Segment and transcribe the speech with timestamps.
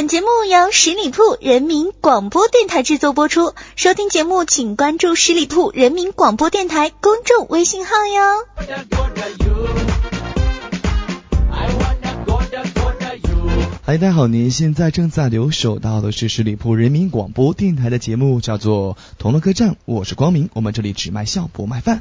[0.00, 3.52] 本节目由十里铺人民广播电台制作播出。
[3.76, 8.46] 收听节目，请关注十里铺人民广播电台公众微信号哟。
[13.82, 22.00] 嗨，大家好，您现在正在留守到的是十里铺人民广播电台的节目，叫做《同乐客栈》，我是光明，我们这里只卖笑不卖饭。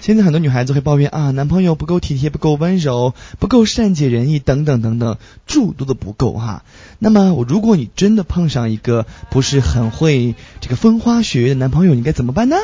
[0.00, 6.64] 现在很多女孩子会抱怨啊，男朋友不够体贴，不够温柔，不够善解人意，等等等等，诸多的不够哈。
[6.98, 12.56] 那么，我如果你真的碰上一个不是很会这个风花雪月的男朋友，你该怎么办呢？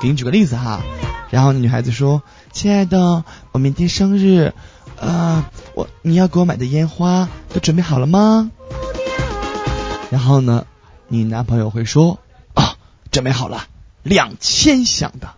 [0.00, 0.80] 给你举个例子哈，
[1.30, 4.54] 然后女孩子说：“亲爱的，我明天生日，
[4.98, 8.50] 啊，我你要给我买的烟花都准备好了吗？”
[10.10, 10.66] 然后呢，
[11.08, 12.18] 你男朋友会说
[12.54, 12.76] ：“啊，
[13.10, 13.66] 准备好了，
[14.02, 15.28] 两千响的。”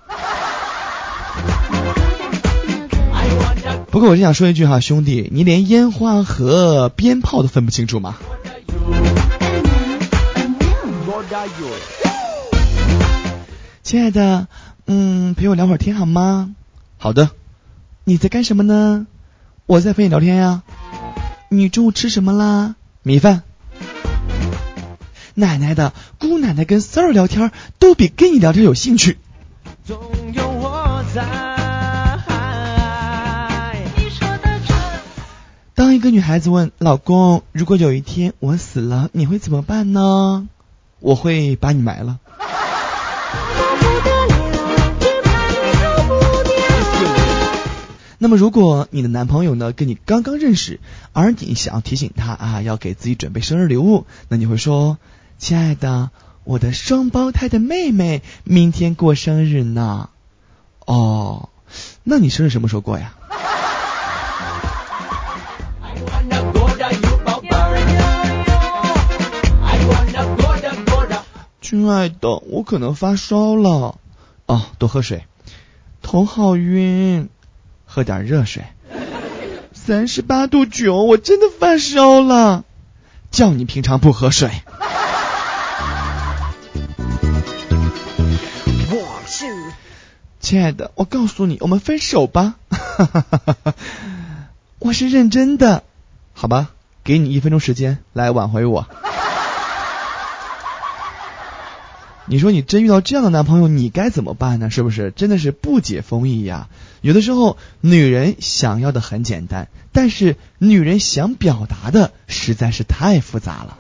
[3.91, 8.17] 不过我就想说一句哈，兄弟，你连烟花和鞭炮都分不清楚吗？
[13.83, 14.47] 亲爱的，
[14.87, 16.55] 嗯，陪我聊会儿天好吗？
[16.99, 17.31] 好的。
[18.05, 19.07] 你在干什么呢？
[19.67, 20.63] 我在陪你聊天呀。
[21.49, 22.75] 你中午吃什么啦？
[23.03, 23.43] 米饭。
[25.35, 29.19] 奶奶的，姑奶奶跟丝儿聊天都比跟你聊天有兴趣。
[29.87, 29.99] 当
[35.99, 40.49] 一个女孩子问老公：“如果有一天我死了，你会怎么办呢？”
[41.01, 42.21] 我会把你埋了。
[48.19, 50.79] 那么，如果你的男朋友呢跟你刚刚认识，
[51.13, 54.99] 而你想要提醒他啊要给自己准备生日礼物，那你会说
[55.37, 56.11] ：“亲爱的，
[56.45, 60.11] 我的双胞胎的妹妹明天过生日呢。”
[60.87, 61.49] 哦，
[62.05, 63.17] 那你生日什么时候过呀？
[71.69, 73.99] 亲爱的，我可能发烧了。
[74.47, 75.27] 哦，多喝水。
[76.01, 77.29] 头好晕，
[77.85, 78.65] 喝点热水。
[79.75, 82.65] 三十八度九，我真的发烧了。
[83.31, 84.51] 叫你平常不喝水。
[88.91, 89.47] 我是
[90.41, 92.55] 亲爱的，我告诉你，我们分手吧。
[94.81, 95.85] 我是认真的，
[96.33, 96.71] 好吧？
[97.05, 98.89] 给你一分钟时间来挽回我。
[102.31, 104.69] 你说你真遇到这样的男朋友，你该怎么办呢？
[104.69, 106.69] 是不是真的是不解风意呀？
[107.01, 113.79] 有的时候，女人想要的很简单，但是女人想表达的实在是太复杂了。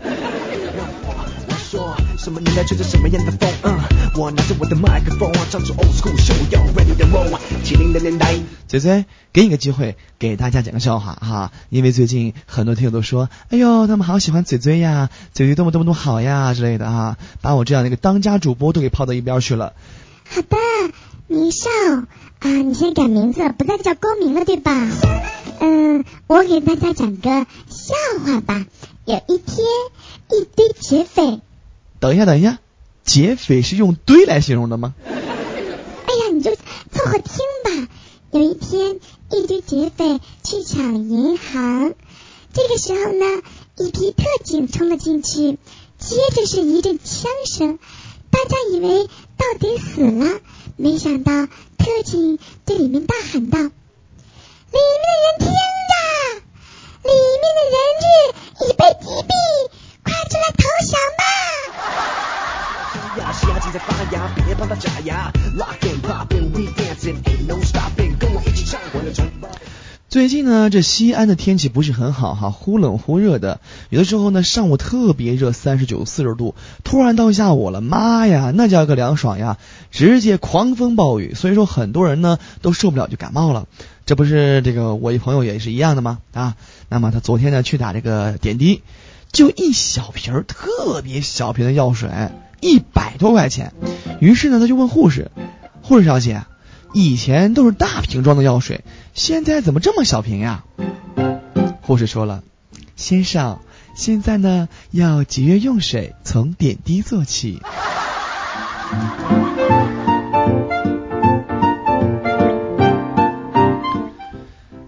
[8.66, 11.52] 嘴嘴，给你个机会，给大家讲个笑话哈。
[11.68, 19.74] 因为最近很多听友都说，哎呦，他们好喜欢嘴嘴呀，嘴嘴多么多么多好呀之类的哈，把我这样的一个当家主播都给抛到一边去了。
[20.26, 20.56] 好的，
[21.26, 21.68] 明少
[22.38, 24.72] 啊，你先改名字，不再叫光明了对吧？
[25.60, 28.64] 嗯，我给大家讲个笑话吧。
[29.04, 29.66] 有一天，
[30.30, 31.42] 一堆劫匪。
[32.00, 32.58] 等一下，等一下，
[33.04, 34.94] 劫匪是用堆来形容的吗？
[35.04, 37.24] 哎呀，你就凑合听
[37.64, 37.88] 吧。
[38.30, 39.00] 有一天，
[39.30, 41.94] 一堆劫匪去抢银行，
[42.52, 43.42] 这个时候呢，
[43.76, 45.58] 一批特警冲了进去，
[45.98, 47.78] 接着是一阵枪声，
[48.30, 50.40] 大家以为到底死了，
[50.76, 55.48] 没想到特警对里面大喊道：“里面的人听
[55.88, 55.94] 着，
[57.08, 58.04] 里面的人质
[58.66, 59.32] 已被击毙，
[60.04, 61.24] 快出来投降吧！”
[70.08, 73.60] 最近呢，这西安的天气不是很好哈，忽冷忽热的。
[73.90, 79.58] 有的时候呢，上午特别热，三十九、四十度，突然到下午了，妈呀，那叫个凉爽呀，
[79.90, 81.34] 直接狂风暴雨。
[81.34, 83.66] 所以说，很多人呢都受不了，就感冒了。
[84.06, 86.20] 这不是这个我一朋友也是一样的吗？
[86.32, 86.56] 啊，
[86.88, 88.82] 那么他昨天呢去打这个点滴。
[89.30, 92.08] 就一小瓶特别小瓶的药水，
[92.60, 93.72] 一百多块钱。
[94.20, 95.30] 于是呢，他就问护士
[95.82, 96.42] ：“护士小姐，
[96.92, 98.84] 以前都是大瓶装的药水，
[99.14, 100.64] 现在怎么这么小瓶呀？”
[101.82, 102.42] 护士说了
[102.96, 103.60] ：“先生，
[103.94, 107.60] 现在呢要节约用水，从点滴做起。”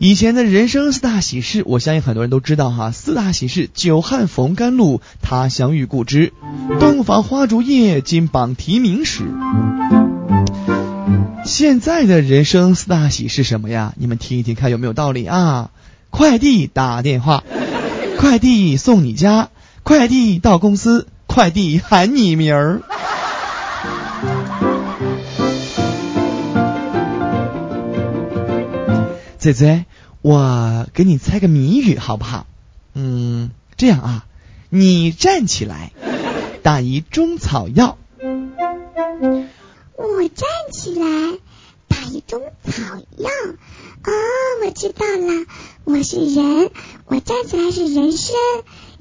[0.02, 2.90] 以前的人生四大喜事，我相信很多人都知道哈。
[2.90, 6.32] 四大喜事：久旱逢甘露，他乡遇故知，
[6.78, 9.24] 洞房花烛夜，金榜题名时。
[11.44, 13.94] 现在的人生四大喜是什么呀？
[13.96, 15.70] 你们听一听，看有没有道理啊？
[16.10, 17.44] 快递打电话，
[18.18, 19.48] 快递送你家，
[19.82, 22.82] 快递到公司，快递喊你名儿。
[29.38, 29.86] 嘴嘴，
[30.20, 32.46] 我给你猜个谜语好不好？
[32.94, 34.26] 嗯，这样啊，
[34.68, 35.92] 你站起来，
[36.62, 37.96] 打一中草药。
[39.96, 41.38] 我站起来，
[41.88, 43.30] 打一中草药。
[44.02, 44.10] 哦，
[44.64, 45.46] 我知道了，
[45.84, 46.70] 我是人，
[47.06, 48.34] 我站起来是人参，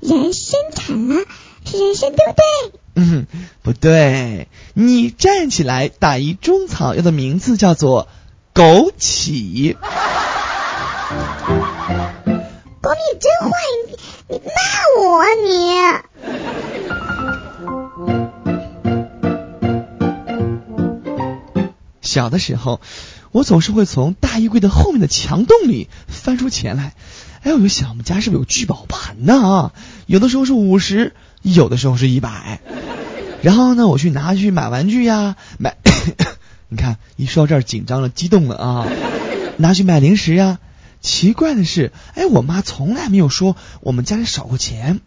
[0.01, 1.25] 人生产了
[1.65, 2.43] 是人参，对不对？
[2.95, 3.27] 嗯，
[3.61, 8.07] 不对，你站起来打一中草药的名字叫做
[8.53, 9.75] 枸杞。
[12.81, 13.51] 国民真坏，
[14.29, 14.51] 你你骂
[15.01, 16.48] 我啊你！
[22.09, 22.81] 小的时候，
[23.31, 26.95] 我总是会从大衣柜的后面的墙洞里翻出钱来。
[27.43, 29.47] 哎，我就想，我们家是不是有聚宝盆呢？
[29.47, 29.73] 啊
[30.07, 31.13] 有的时候是五十，
[31.43, 32.61] 有的时候是一百。
[33.43, 35.77] 然后呢，我去拿去买玩具呀，买。
[36.67, 38.87] 你看，一说到这儿，紧张了，激动了啊！
[39.57, 40.57] 拿去买零食呀。
[41.01, 44.99] 奇怪的是，哎，我妈从来没有说我们家里少过钱，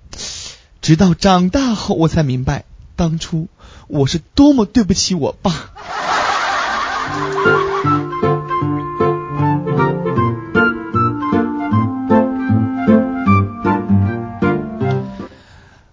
[0.80, 2.64] 直到长大后我才明白，
[2.96, 3.48] 当初
[3.88, 5.52] 我是多么对不起我爸。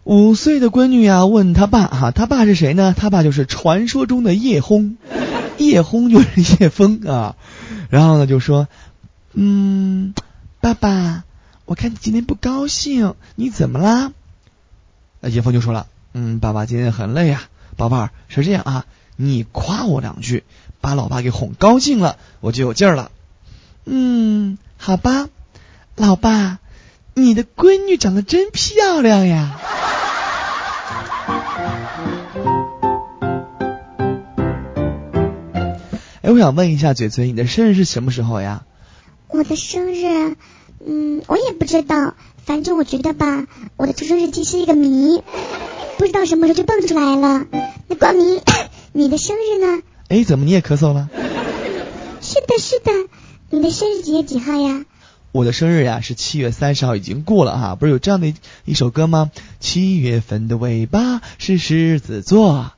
[0.03, 2.95] 五岁的闺女啊，问他爸哈，他爸是谁呢？
[2.97, 4.97] 他爸就是传说中的叶轰，
[5.57, 7.35] 叶轰就是叶枫啊。
[7.89, 8.67] 然后呢，就说。
[9.33, 10.15] 嗯，
[10.59, 11.23] 爸爸，
[11.65, 14.11] 我看你今天不高兴，你怎么啦？
[15.21, 17.43] 叶枫就说了，嗯，爸爸今天很累呀，
[17.77, 20.43] 宝贝儿是这样啊，你夸我两句，
[20.81, 23.11] 把老爸给哄高兴了，我就有劲儿了。
[23.85, 25.29] 嗯，好吧，
[25.95, 26.59] 老爸，
[27.13, 29.59] 你的闺女长得真漂亮呀。
[36.21, 38.63] 哎，我想问一下嘴嘴，你的生日是什么时候呀？
[39.27, 40.35] 我的生日，
[40.85, 42.13] 嗯，我也不知道，
[42.45, 43.45] 反正我觉得吧，
[43.77, 45.23] 我的出生日期是一个谜，
[45.97, 47.45] 不知道什么时候就蹦出来了。
[47.87, 48.41] 那光明，
[48.93, 49.81] 你的生日呢？
[50.09, 51.07] 哎，怎么你也咳嗽了？
[52.19, 52.91] 是的，是的，
[53.51, 54.83] 你的生日几月几号呀？
[55.31, 58.33] 我的生日呀是七月三十号，已经过了哈，不是有这样的
[58.65, 59.29] 一首歌吗？
[59.59, 62.71] 七月份的尾巴是狮子座。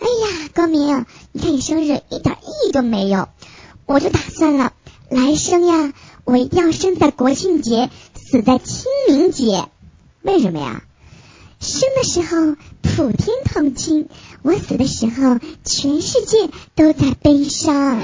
[0.00, 3.28] 哎呀，光明，你看你生日一点意义都没有，
[3.86, 4.72] 我就打算了。
[5.08, 5.92] 来生呀，
[6.24, 9.68] 我一定要生在国庆节，死在清明节。
[10.22, 10.82] 为什么呀？
[11.60, 12.56] 生的时候
[12.94, 14.08] 普天同庆，
[14.42, 18.00] 我死的时候全世界都在悲伤。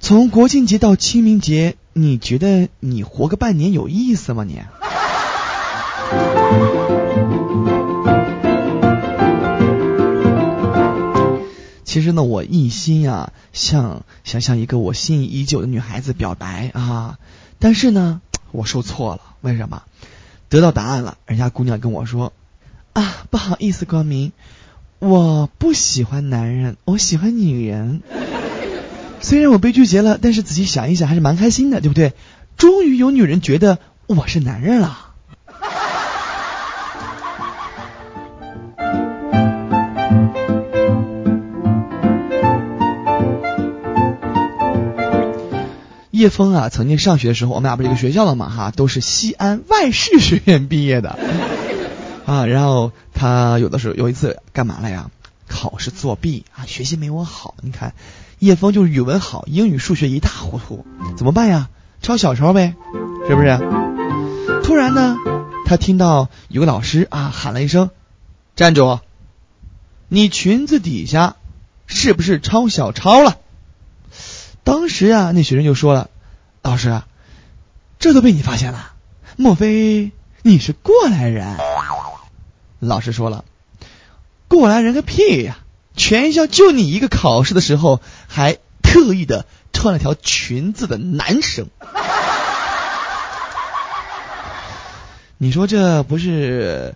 [0.00, 4.42] 从国庆节到清明节，你觉得你活个半年有意思吗？
[4.42, 4.60] 你？
[11.84, 17.18] 其实呢，我一心呀，想想向一个我心仪已久的女孩子表白啊，
[17.60, 18.20] 但是呢，
[18.50, 19.20] 我受挫了。
[19.42, 19.84] 为什么？
[20.48, 22.32] 得到答案了，人家姑娘跟我说
[22.96, 24.32] 啊，不好意思，光明，
[25.00, 28.00] 我不喜欢男人，我喜欢女人。
[29.20, 32.14] 虽然我被拒绝了，但是仔细想一想，还是蛮开心的，对不对？
[32.56, 35.02] 终于有女人觉得我是男人了。
[46.12, 51.18] 叶枫啊，曾经上学的时候，我们俩不是一个学校的嘛，哈，都是西安外事学院毕业的
[52.26, 52.44] 啊。
[52.44, 55.10] 然后他有的时候有一次干嘛了呀？
[55.48, 57.54] 考试作弊啊，学习没我好。
[57.62, 57.94] 你看，
[58.40, 60.84] 叶枫就是语文好，英语数学一塌糊涂，
[61.16, 61.70] 怎么办呀？
[62.02, 62.74] 抄小抄呗，
[63.28, 63.56] 是不是？
[64.64, 65.16] 突然呢，
[65.64, 67.90] 他听到有个老师啊喊了一声
[68.56, 68.98] ：“站住！
[70.08, 71.36] 你裙子底下
[71.86, 73.38] 是不是抄小抄了？”
[74.64, 76.10] 当时啊，那学生就说了
[76.62, 77.02] ：“老师，
[78.00, 78.94] 这都被你发现了，
[79.36, 80.10] 莫非
[80.42, 81.56] 你是过来人？”
[82.78, 83.44] 老师说了
[84.48, 85.58] ：“过来人个屁呀！
[85.96, 91.68] 全校就你一个考试的时候还特意的穿了条裙子的男生，
[95.38, 96.94] 你说这不是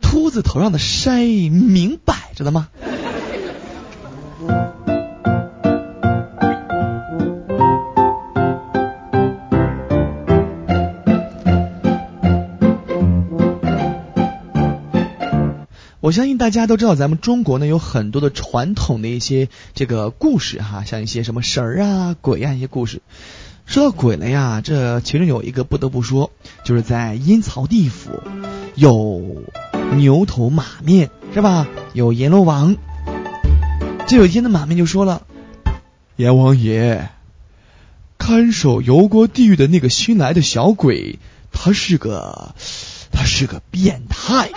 [0.00, 2.68] 秃子头上的筛明摆着的吗？”
[16.04, 23.00] 我相信大家都知道，咱们中国呢有很多的传统的一些这个故事哈，像一些什么神儿啊、鬼啊一些故事。
[23.64, 26.30] 说到鬼了呀，这其中有一个不得不说，
[26.62, 28.22] 就是在阴曹地府
[28.74, 29.44] 有
[29.96, 31.66] 牛头马面，是吧？
[31.94, 32.76] 有阎罗王。
[34.06, 35.22] 这有一天的马面就说了
[36.16, 37.08] ：“阎王爷，
[38.18, 41.18] 看守油锅地狱的那个新来的小鬼，
[41.50, 42.54] 他是个，
[43.10, 44.50] 他是个变态。”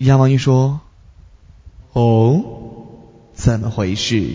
[0.00, 0.80] 阎王爷说
[1.92, 2.42] ：“哦，
[3.34, 4.30] 怎么回事？”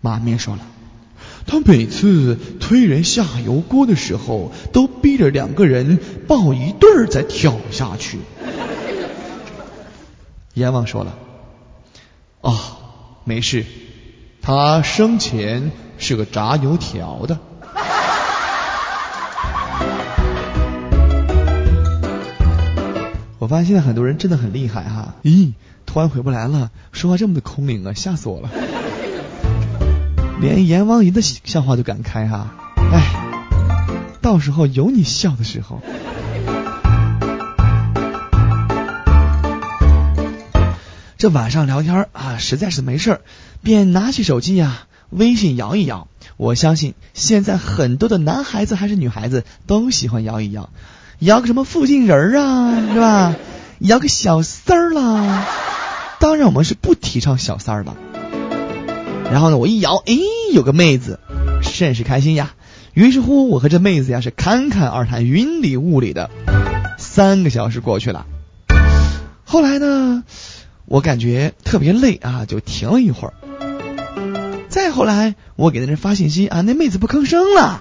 [0.00, 0.62] 马面说了。
[1.46, 8.20] 他每次推人下油锅的时候，都逼着两个人抱一对儿再跳下去。
[10.54, 11.14] 阎王说了
[12.40, 12.78] ：“啊，
[13.24, 13.66] 没事，
[14.40, 17.38] 他生前是个炸油条的。”
[23.42, 25.16] 我发现现在很多人真的很厉害哈！
[25.24, 28.48] 咦，突然回不来了，说话这么的空灵啊，吓死我了。
[30.40, 33.02] 连阎王爷的笑话都敢开哈，哎，
[34.20, 35.80] 到时候有你笑的时候。
[41.18, 43.20] 这晚上聊天啊，实在是没事儿，
[43.60, 46.06] 便拿起手机呀，微信摇一摇。
[46.36, 50.70] 我相信现在很多的男孩子还是女孩子都喜欢摇一摇，
[51.20, 53.36] 摇个什么附近人啊，是吧？
[53.78, 55.46] 摇个小三儿啦。
[56.18, 57.94] 当然我们是不提倡小三儿的。
[59.30, 60.14] 然后呢，我一摇，哎，
[60.52, 61.20] 有个妹子，
[61.62, 62.54] 甚是开心呀。
[62.92, 66.30] 于是乎，我和这妹子呀是侃侃而谈，云里雾里的。
[66.98, 68.26] 三个小时过去了，
[69.44, 70.22] 后来呢，
[70.84, 73.34] 我感觉特别累啊，就停了一会儿。
[74.68, 77.80] 再后来，我给那人发信息啊，那妹子不吭声了。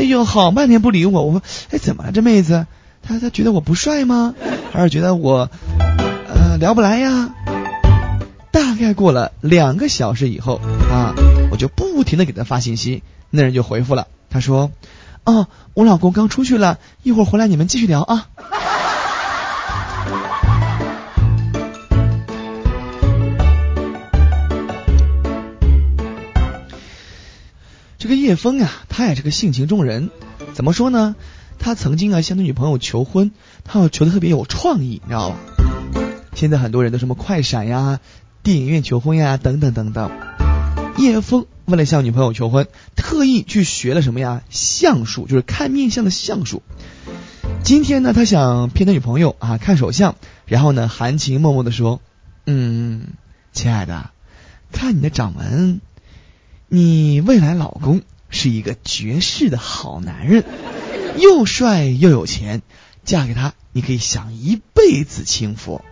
[0.00, 1.42] 哎呦，好半天不理我，我说，
[1.72, 2.10] 哎，怎么了？
[2.10, 2.66] 这妹子，
[3.02, 4.34] 她她觉得我不帅吗？
[4.72, 7.34] 还是觉得我呃聊不来呀？
[8.50, 10.58] 大概过了两个小时以后
[10.90, 11.14] 啊，
[11.50, 14.70] 我就不停的给她发信息，那人就回复了，他说
[15.24, 18.28] ：“哦，我老公刚出去了，一会儿回来你们继续聊啊。”
[28.10, 30.10] 这个叶枫啊，他也是个性情中人，
[30.52, 31.14] 怎么说呢？
[31.60, 33.30] 他曾经啊向他女朋友求婚，
[33.62, 35.36] 他要求的特别有创意，你知道吧？
[36.34, 38.00] 现在很多人都什么快闪呀。
[38.42, 40.10] 电影院求婚呀，等等等等。
[40.96, 44.42] 叶枫为了向女朋友求婚，特意去学了什么呀？
[44.50, 46.64] 相术，就是看面相的相术。
[47.62, 52.00] 今天呢，他想骗他女朋友啊，看手相，然后呢，含情脉脉的说
[52.44, 53.06] ：“嗯，
[53.52, 54.10] 亲爱的，
[54.72, 55.80] 看你的掌纹，
[56.72, 60.44] 你未来老公是一个绝世的好男人，
[61.18, 62.62] 又帅又有钱，
[63.04, 65.82] 嫁给他，你可以享一辈子清福。”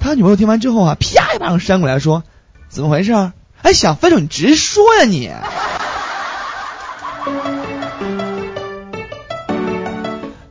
[0.00, 2.24] 他女朋友听完之后啊，啪一巴掌扇过来，说
[2.68, 3.12] ：“怎么回事？
[3.62, 5.30] 哎，想分手你直说呀你！”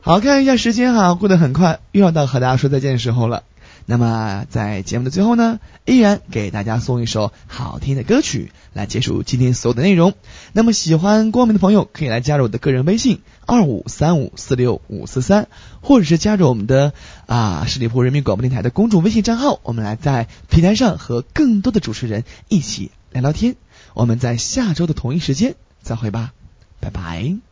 [0.00, 3.42] 好看一下时间哈，过得很快，又要到和大家说再见的时候了。
[3.86, 10.14] 那么在节目的最后呢，依然给大家送一首好听的歌曲来结束今天所有的内容。
[10.52, 15.48] 那么喜欢光明的朋友可以来加入我的个人微信二五三五四六五四三，
[15.80, 16.92] 或者是加入我们的
[17.26, 23.56] 啊十里铺人民广播电台的公众微信账号，我们来在平台上和更多的主持人一起聊聊天。
[23.94, 26.32] 我们在下周的同一时间再会吧，
[26.80, 27.51] 拜拜。